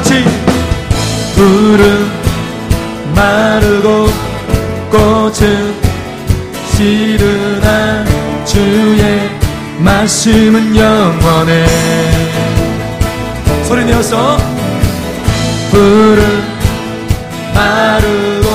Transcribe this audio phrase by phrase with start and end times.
[0.00, 0.24] 같이
[1.34, 2.10] 푸른
[3.14, 4.08] 마르고
[4.90, 5.74] 꽃은
[6.72, 8.04] 시르나
[8.46, 9.30] 주의
[9.78, 11.66] 말씀은 영원해.
[13.64, 14.38] 소리 내어서
[15.70, 16.42] 푸른
[17.54, 18.48] 마르고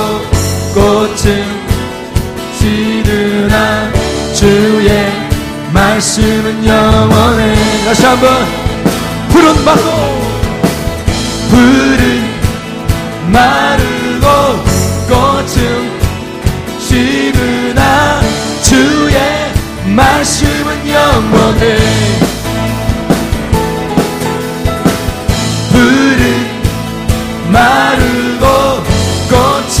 [0.74, 1.44] 꽃은
[2.58, 3.92] 시르나
[4.34, 5.12] 주의
[5.72, 7.84] 말씀은 영원해.
[7.84, 8.30] 다시 한번
[9.28, 10.15] 푸른 마르고
[13.36, 14.26] 마르고
[15.08, 16.00] 꽃은
[16.80, 18.22] 시르나
[18.62, 19.18] 주의
[19.84, 21.76] 말씀은 영원해.
[25.70, 26.22] 푸른
[27.52, 28.82] 마르고
[29.28, 29.78] 꽃은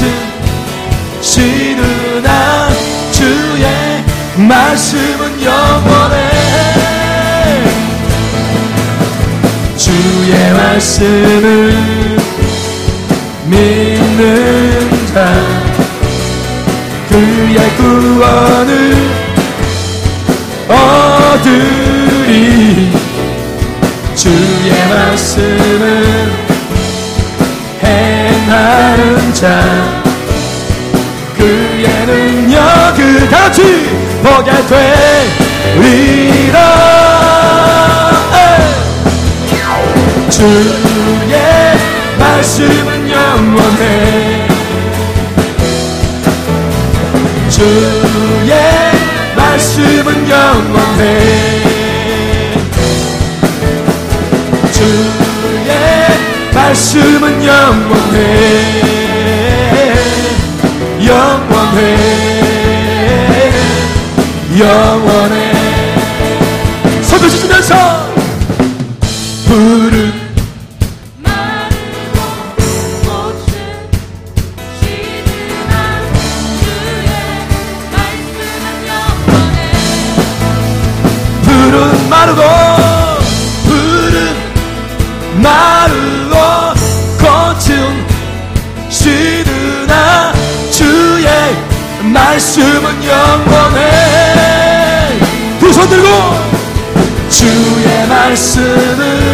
[1.22, 2.68] 시르나
[3.10, 4.04] 주의
[4.36, 6.16] 말씀은 영원해.
[9.78, 11.95] 주의 말씀을
[13.48, 15.16] 믿는 자
[17.08, 18.70] 그의 구원을
[20.68, 22.26] 얻으리.
[24.14, 26.32] 주의 말씀을
[27.84, 29.62] 행하는 자
[31.36, 33.62] 그의 능력을 같이
[34.22, 34.50] 보게
[35.76, 36.56] 되리라.
[40.28, 41.25] 주의
[42.36, 44.46] 말씀은 영원해.
[47.48, 48.52] 주의
[49.34, 51.02] 말씀은 영원해.
[54.70, 55.72] 주의
[56.52, 58.82] 말씀은 영원해.
[61.06, 61.80] 영원해.
[64.58, 65.52] 영원해.
[67.00, 68.05] 손을 주시면서
[98.34, 99.25] 주의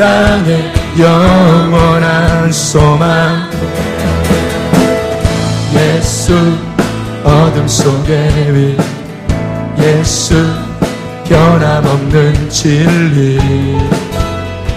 [0.00, 3.50] 땅에 영원한 소망.
[5.74, 6.56] 예수
[7.22, 8.78] 어둠 속의
[9.76, 10.42] 빛 예수
[11.28, 13.38] 변함없는 진리.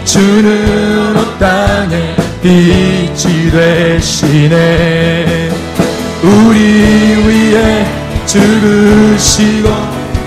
[0.03, 5.49] 주는 온 땅에 빛이 되시네.
[6.21, 7.85] 우리 위에
[8.25, 9.69] 죽으시고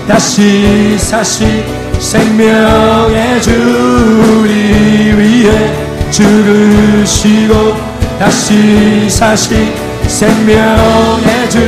[0.07, 7.75] 다시 사시 생명의 주 우리 위에 죽으시고
[8.19, 9.73] 다시 사시
[10.07, 11.59] 생명의 주.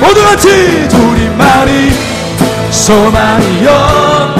[0.00, 1.92] 모두 같이 둘이 말이
[2.70, 4.34] 소망이여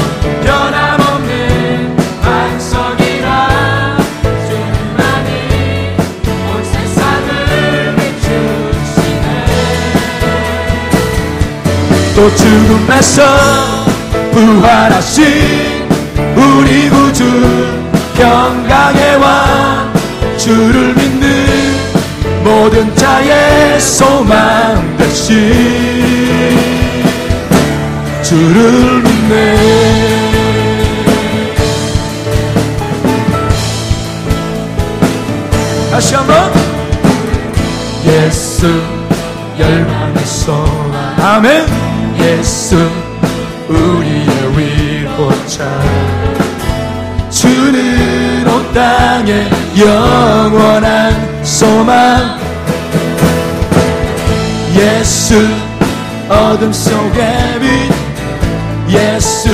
[0.45, 3.97] 변함없는 반석이라
[4.47, 5.97] 주만이
[6.29, 9.27] 온 세상을 비추시네.
[12.15, 13.76] 또 죽음에서
[14.37, 15.25] 부활하신
[16.37, 17.25] 우리 구주
[18.17, 19.95] 평강의 왕
[20.37, 25.39] 주를 믿는 모든 자의 소망 되신
[28.23, 29.57] 주를 믿네.
[35.91, 36.53] 다시 한번.
[38.05, 38.67] 예수
[39.59, 41.17] 열방의 소망.
[41.23, 41.67] 아멘.
[42.21, 43.06] 예수
[43.69, 45.65] 우리의 위로자.
[47.31, 49.49] 주는 온 땅에
[49.79, 52.39] 영원한 소망.
[54.75, 55.49] 예수
[56.29, 59.49] 어둠 속의 빛 예수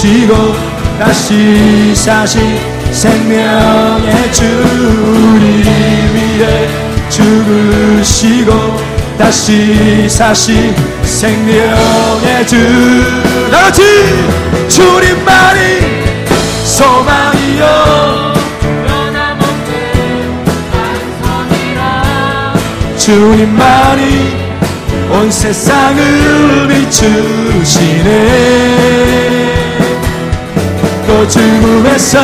[0.00, 0.54] 죽으시고
[0.98, 2.58] 다시 사신
[2.90, 5.62] 생명의 주 우리
[6.14, 6.68] 위에
[7.10, 8.80] 죽으시고
[9.18, 12.56] 다시 사신 생명의 주.
[13.50, 13.82] 나같이
[14.68, 15.60] 주님만이
[16.64, 18.32] 소망이요
[18.86, 21.80] 변함없는 반성이라
[22.96, 24.40] 주님만이
[25.10, 28.30] 온 세상을 비추시네
[31.10, 32.20] 또 죽음에서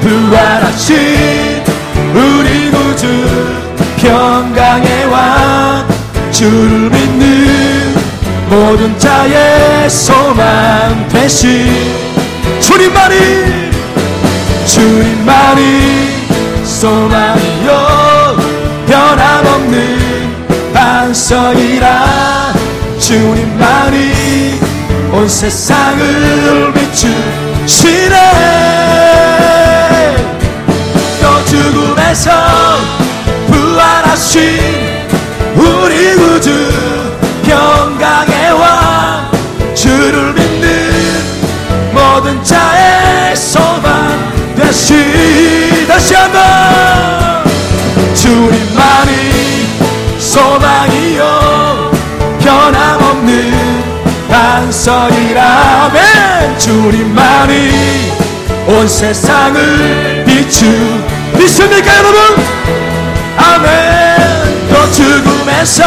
[0.00, 0.96] 부활하신
[2.14, 3.06] 우리 구주
[3.98, 5.86] 평강의 왕
[6.30, 7.94] 주를 믿는
[8.48, 11.68] 모든 자의 소망 되신
[12.60, 13.14] 주님만이
[14.64, 16.26] 주님만이
[16.64, 18.36] 소망이요.
[18.86, 20.32] 변함없는
[20.72, 22.06] 반석이라
[22.98, 24.60] 주님만이
[25.12, 27.08] 온 세상을 비추
[27.66, 28.14] 시네.
[31.20, 32.30] 또 죽음에서
[33.48, 34.40] 부활하신
[35.56, 36.70] 우리 구주
[37.44, 39.30] 평강의 왕
[39.74, 40.92] 주를 믿는
[41.92, 46.40] 모든 자의 소망 되시 다시 한번.
[48.14, 49.66] 주님만이
[50.18, 51.90] 소망이요.
[52.40, 53.84] 변함없는
[54.28, 55.90] 반석이라.
[55.92, 56.15] 멘
[56.58, 57.70] 주님만이
[58.66, 60.66] 온 세상을 비추.
[61.38, 62.20] 믿습니까 여러분?
[63.36, 64.68] 아멘.
[64.68, 65.84] 또 죽음에서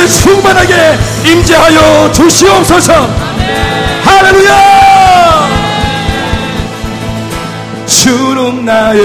[0.00, 3.08] 가운데 충만하게 임재하여 주시옵소서.
[4.04, 5.50] 할렐루야!
[7.86, 9.00] 주는 나의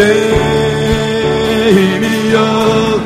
[1.74, 3.02] 힘이여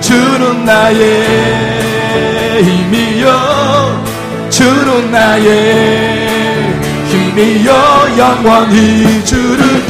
[0.00, 4.04] 주는 나의 힘이여
[4.50, 6.74] 주는 나의
[7.08, 9.82] 힘이여 영원히 주를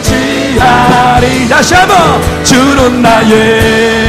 [0.00, 1.48] 의지하리.
[1.48, 3.99] 다시 한번 주는 나의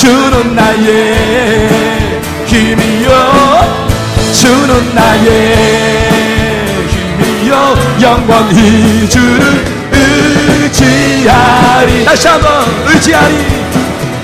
[0.00, 3.10] 주는 나의 힘이여
[4.32, 5.28] 주는 나의
[6.88, 9.62] 힘이여 영원히 주를
[10.72, 12.06] 의지하리.
[12.06, 13.34] 다시 한번 의지하리.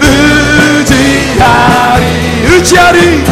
[0.00, 2.02] 의지하리.
[2.46, 3.24] 의지하리.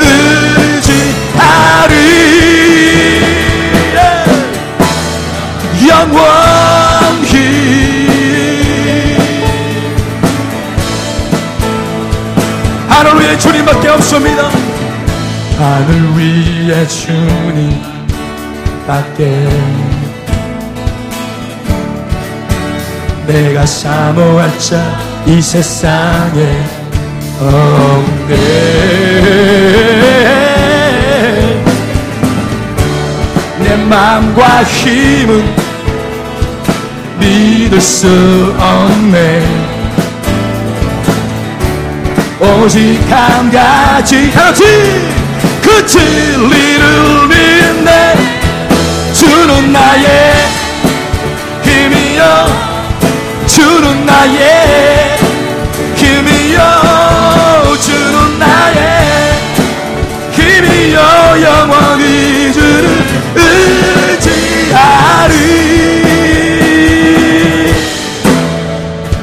[0.00, 1.94] 의지하리.
[3.94, 4.24] 예.
[5.88, 6.45] 영원
[13.26, 14.48] 위에 주님밖에 없습니다.
[15.58, 17.98] 하늘 위에 주님밖에.
[23.26, 26.64] 내가 사모할 자 이 세상에
[27.40, 28.36] 없네.
[33.58, 35.44] 내 마음과 힘은
[37.18, 39.65] 믿을 수 없네
[42.46, 44.64] 오직 한 가지 하나씩
[45.62, 48.14] 그 진리를 믿네.
[49.12, 50.34] 주는 나의
[51.62, 52.46] 힘이여.
[54.06, 55.18] 나의
[55.96, 57.76] 힘이여.
[57.80, 59.32] 주는 나의
[60.32, 61.42] 힘이여.
[61.42, 62.86] 영원히 주를
[63.34, 64.36] 의지하리.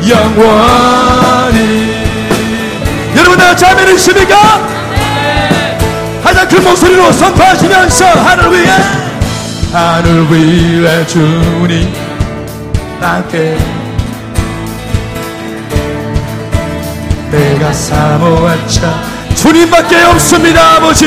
[0.09, 1.02] 영원히
[3.53, 4.67] 나 자매는 있습니까?
[6.23, 8.65] 가장 큰 목소리로 선포하시면서 하늘 위에
[9.71, 11.93] 하늘 위에 주님
[12.99, 13.55] 나게
[17.29, 19.03] 내가 사모하자.
[19.35, 21.05] 주님밖에 없습니다 아버지.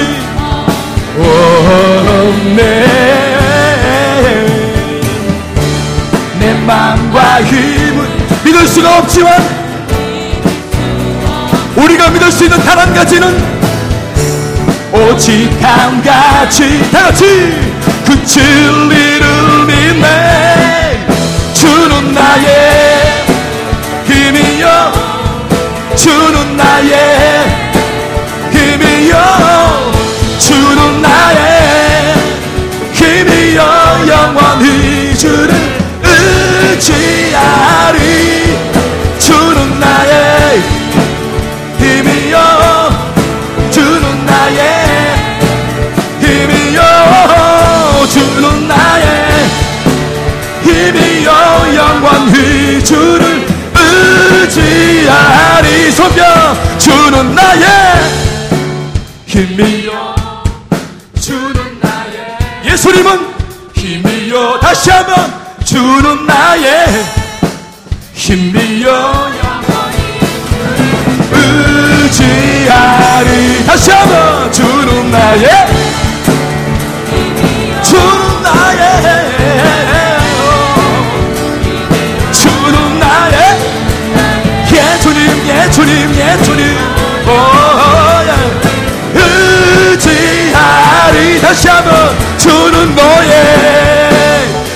[1.19, 2.63] 오네.
[6.39, 8.07] 내 마음과 힘은
[8.45, 9.56] 믿을 수가 없지만
[11.77, 13.57] 우리가 믿을 수 있는 단 한 가지는
[14.93, 17.25] 오직 한 가지 다 같이!
[18.07, 19.27] 그 진리를
[19.67, 21.07] 믿네.
[21.53, 23.27] 주는 나의
[24.07, 24.93] 힘이여
[25.97, 27.45] 주는 나의
[28.53, 29.56] 힘이여
[56.07, 56.23] 손펴
[56.79, 57.67] 주는 나의
[59.27, 60.15] 힘이여.
[61.21, 63.35] 주는 나의 예수님은
[63.75, 64.61] 힘이여.
[64.61, 65.33] 다시 한번
[65.65, 66.87] 주는 나의
[68.15, 69.33] 힘이여.
[71.33, 72.67] 의지하리.
[73.67, 75.76] 다시 한번 주는 나의
[85.87, 86.19] 예수님 예수님.
[86.19, 86.63] 예수님
[87.29, 87.31] 오,
[88.27, 88.31] 예.
[89.93, 91.41] 의지하리.
[91.41, 91.95] 다시 한번
[92.37, 93.31] 주는 너의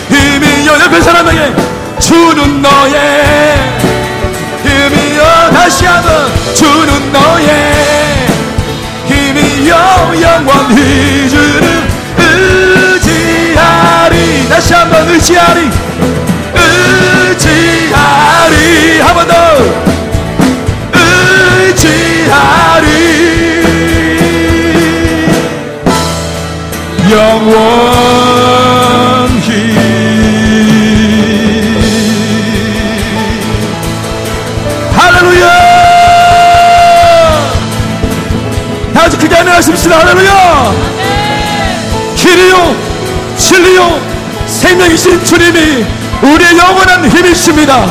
[0.09, 1.53] 힘이여 옆에 사람에게
[1.99, 3.59] 주는 너의
[4.63, 5.51] 힘이여.
[5.53, 7.75] 다시 한번 주는 너의
[9.07, 10.13] 힘이여.
[10.23, 11.89] 영원히 주를
[12.95, 14.49] 의지하리.
[14.49, 15.71] 다시 한번 의지하리.
[17.25, 19.01] 의지하리.
[19.01, 19.50] 한번 더
[27.51, 29.41] 영원히
[34.95, 35.47] 할렐루야!
[38.95, 39.99] 다 같이 크게 안녕하십시다.
[39.99, 40.73] 할렐루야!
[42.17, 42.77] 길이요
[43.37, 44.01] 진리요
[44.47, 45.85] 생명이신 주님이
[46.23, 47.87] 우리의 영원한 힘이십니다.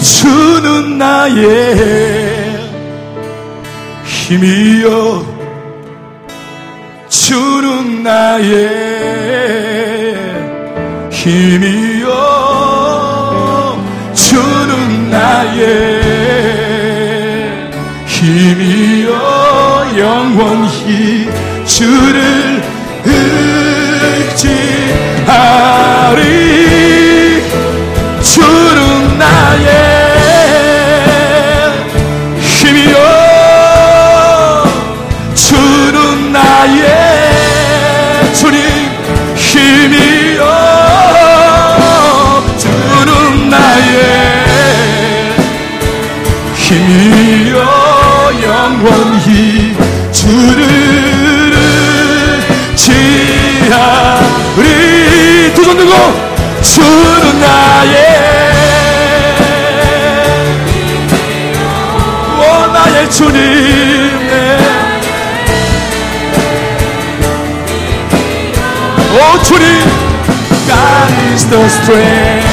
[0.00, 2.60] 주는 나의
[4.04, 5.41] 힘이여
[7.22, 8.48] 주는 나의
[11.12, 12.08] 힘이여
[14.12, 15.60] 주는 나의
[18.08, 19.12] 힘이여
[19.96, 21.28] 영원히
[21.64, 22.41] 주를
[63.11, 63.39] 주님
[64.27, 64.57] 네.
[69.13, 69.65] 오 주님
[70.67, 72.47] God is the strength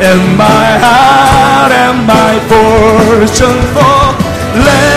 [0.00, 4.87] and my heart and my portion forever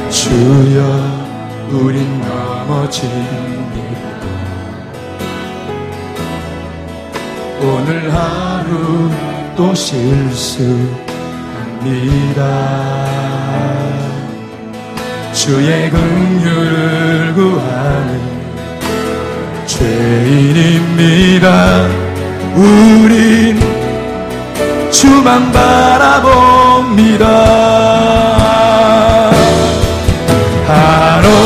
[0.10, 0.80] 주여
[1.74, 3.12] 우린 넘어집니다.
[7.60, 8.72] 오늘 하루
[9.58, 11.02] 또 실수합니다
[15.44, 18.22] 주의 긍휼을 구하는
[19.66, 21.48] 죄인입니다.
[22.56, 23.60] 우린
[24.92, 27.26] 주만 바라봅니다.
[30.68, 31.42] 한없는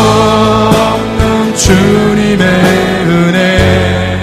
[1.56, 2.46] 주님의
[3.08, 4.20] 은혜.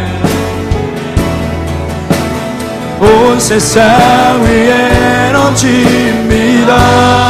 [3.00, 7.22] 온 세상 위에 넘칩니다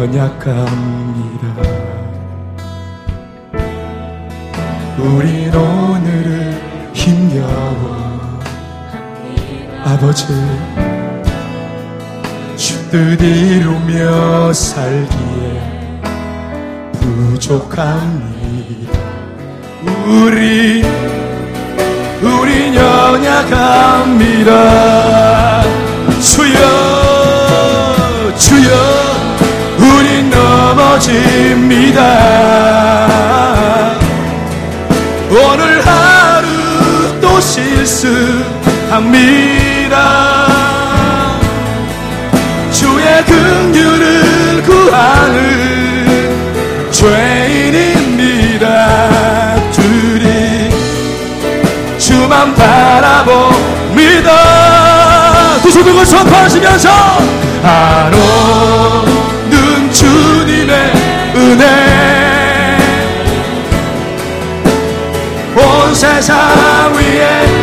[0.00, 1.60] 우린 연약합니다.
[4.98, 6.58] 우린 오늘을
[6.94, 8.40] 힘겨워
[9.84, 10.26] 아버지
[12.56, 16.00] 주뜻 이루며 살기에
[16.94, 18.20] 부족합니다.
[20.06, 20.82] 우리
[22.22, 24.50] 우린 연약합니다
[31.10, 32.00] 넘어집니다.
[35.30, 38.60] 오늘 하루 또 실수합니다.
[42.70, 45.40] 주의 긍휼을 구하는
[46.90, 48.68] 죄인입니다.
[49.72, 50.70] 둘이
[51.98, 54.30] 주만 바라봅니다
[55.62, 56.90] 두손 들고 선포하시면서
[57.62, 59.29] 한없는
[59.92, 60.92] 주님의
[61.34, 61.64] 은혜.
[65.56, 67.59] 온 세상 위에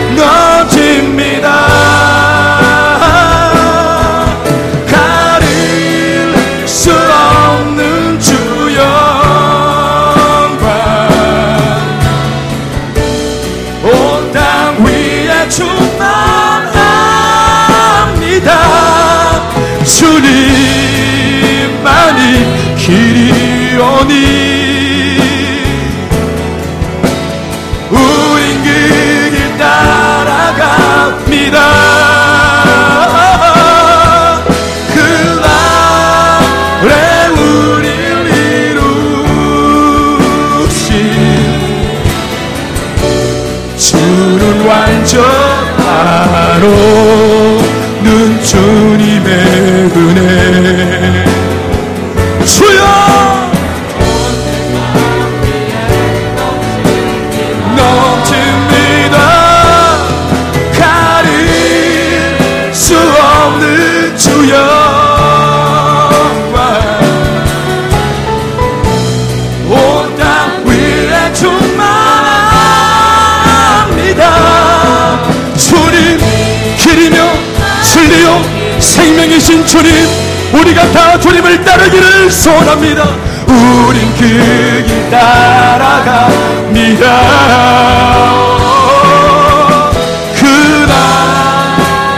[82.29, 83.03] 소원합니다.
[83.47, 87.05] 우린 그 길 따라갑니다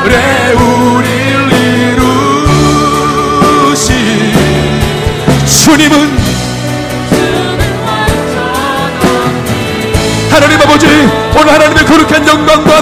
[0.03, 1.07] 그날에 우릴
[3.71, 3.89] 이루시.
[5.45, 6.17] 주님은
[10.31, 11.68] 하나님 아버지 오늘 영광과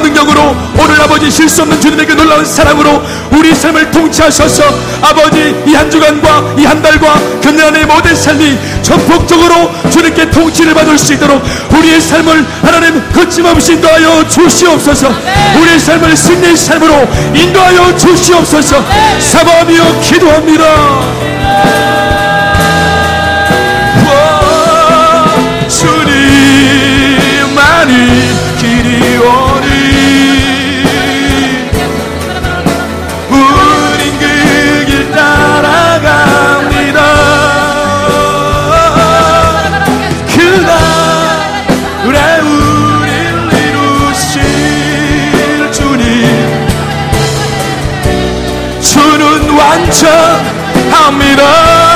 [0.07, 4.63] 능력 능력으로 오늘 아버지 실수 없는 주님의 그 놀라운 사랑으로 우리 삶을 통치하셔서
[5.01, 7.19] 아버지 이 한 주간과 이 한 달과
[7.67, 15.13] 안의 모든 삶이 전폭적으로 주님께 통치를 받을 수 있도록 우리의 삶을 하나님 거침없이 인도하여 주시옵소서.
[15.59, 18.81] 우리의 삶을 승리의 삶으로 인도하여 주시옵소서.
[19.19, 20.63] 사모하며 기도합니다.
[24.05, 24.07] 오,
[25.67, 27.93] 주님만이
[28.59, 29.66] 길이 오니
[50.03, 51.86] 완전합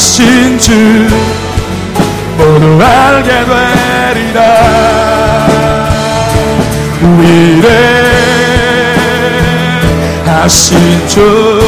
[0.00, 0.72] 위대하신 주
[2.38, 3.28] 모두 알게
[4.14, 4.40] 되리라.
[10.24, 11.60] 위대하신 주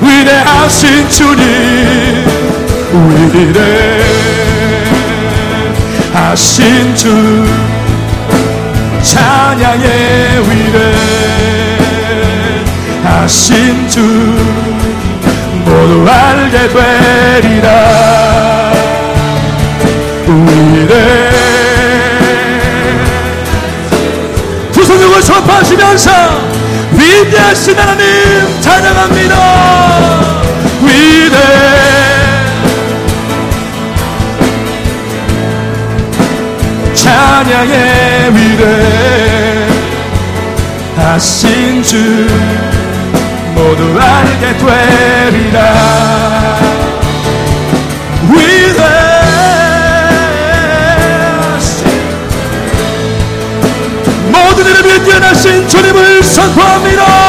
[0.00, 2.24] 위대하신 주님
[6.14, 7.44] 위대하신 주
[9.02, 9.86] 찬양의
[13.04, 14.51] 위대하신 주
[16.08, 18.72] 알게 되리라.
[20.26, 21.30] 위대
[24.72, 26.10] 두 손으로 선포하시면서
[26.92, 28.04] 위대하신 하나님
[28.60, 29.36] 찬양합니다.
[30.82, 31.36] 위대.
[36.94, 39.66] 찬양의 위대
[40.96, 42.26] 하신 주
[43.54, 46.02] 모두 알게 되리라
[54.30, 57.21] 모든 이름에 뛰어나신 주님을 선포합니다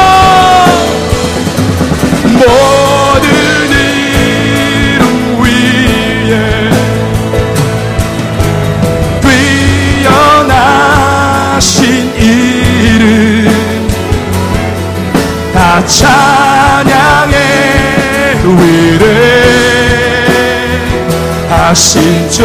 [21.74, 22.44] 하신 주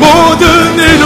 [0.00, 0.97] 모든 이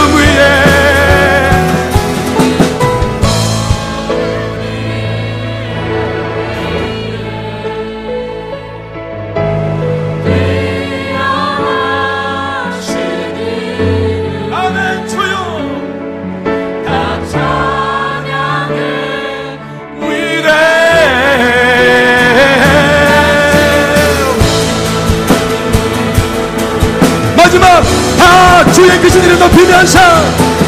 [28.73, 29.99] 주의 크신 이름 높이면서.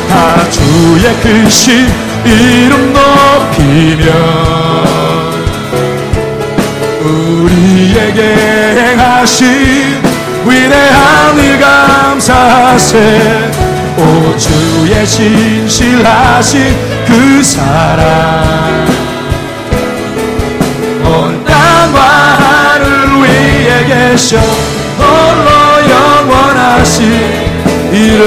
[0.09, 1.91] 다 주의 크신
[2.23, 4.05] 이름 높이며
[7.01, 8.21] 우리에게
[8.77, 10.01] 행하신
[10.45, 13.51] 위대한 일 감사하세.
[13.97, 18.85] 오 주의 신실하신 그 사랑.
[21.03, 24.37] 온 땅과 하늘 위에 계셔.
[24.97, 27.44] 홀로 영원하신
[27.95, 28.17] 이름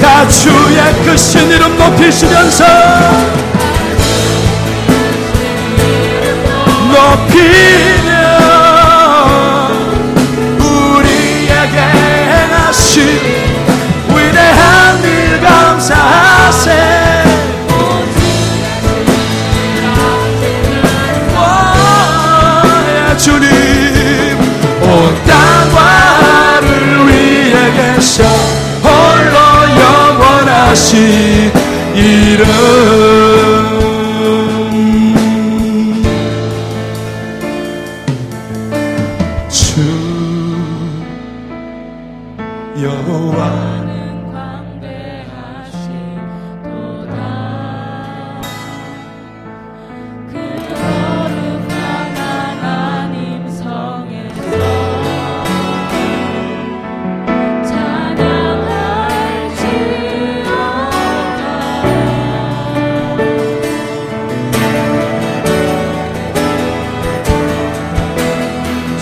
[0.00, 2.64] 다 주의 크신 이름 높이시면서
[6.90, 7.95] 높이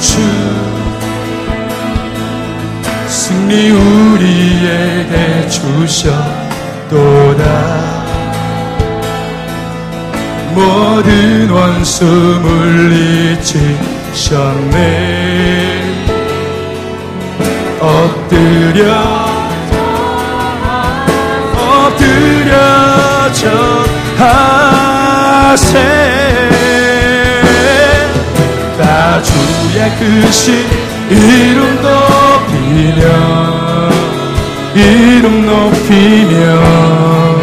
[0.04, 0.20] 주
[3.08, 6.94] 승리 우리에게 주셨도다.
[10.54, 13.64] 모든 원수 물리치셨네.
[17.80, 18.82] 엎드려
[21.56, 22.52] 엎드려
[25.52, 25.72] 전하세.
[29.84, 30.54] 주의 크신
[31.10, 33.02] 이름 높이며
[34.74, 37.33] 이름 높이며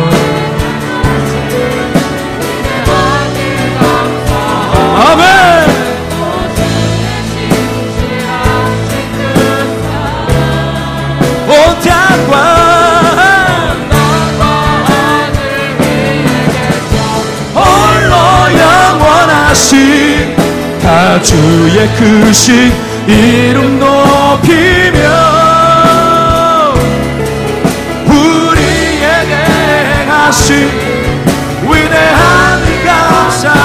[21.24, 22.74] 주의 크신
[23.08, 25.00] 이름 높이며
[28.06, 30.70] 우리에게 행하신
[31.64, 33.62] 위대한 일 감사하세.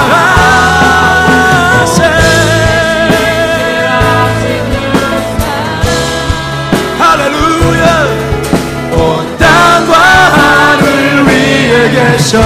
[6.99, 7.85] 할렐루야.
[8.91, 10.83] 온 땅과 하늘
[11.25, 12.39] 위에 계셔.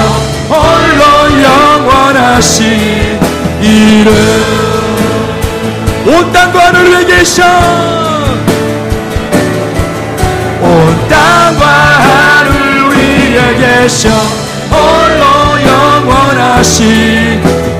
[0.50, 1.02] 홀로
[1.44, 3.20] 영원하신
[3.62, 4.10] 이름.
[4.14, 4.61] 온
[6.32, 7.44] 땅과 하늘 위에 계셔.
[10.62, 12.52] 온 땅과 하늘
[12.90, 14.10] 위에 계셔.
[14.72, 15.26] 홀로
[15.68, 16.84] 영원하신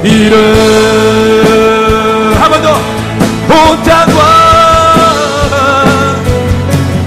[0.04, 0.36] 이름.
[2.42, 2.68] 한 번 더.
[3.54, 4.20] 온 땅과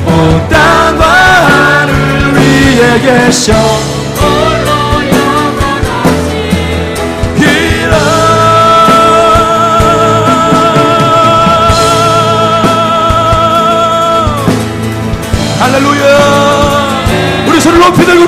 [0.06, 1.92] 온 땅과 하늘
[2.34, 3.52] 위에 계셔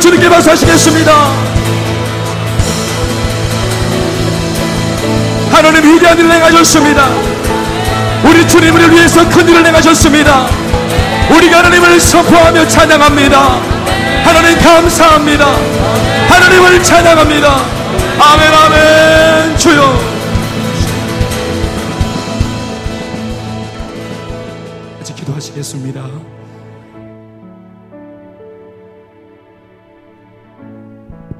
[0.06, 1.12] 주님께 박수하시겠습니다.
[5.50, 7.08] 하나님 위대한 일을 행하셨습니다.
[8.22, 10.46] 우리 주님을 위해서 큰 일을 행하셨습니다.
[11.30, 13.60] 우리가 하나님을 선포하며 찬양합니다.
[14.22, 15.44] 하나님 감사합니다.
[16.28, 17.64] 하나님을 찬양합니다.
[18.20, 20.16] 아멘 아멘 주여.
[25.16, 26.25] 기도하시겠습니다